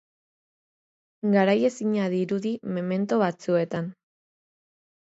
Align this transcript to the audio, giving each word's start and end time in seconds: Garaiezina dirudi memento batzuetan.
Garaiezina 1.35 2.09
dirudi 2.15 2.57
memento 2.79 3.23
batzuetan. 3.27 3.95